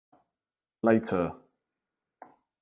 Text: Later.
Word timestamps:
Later. 0.81 1.35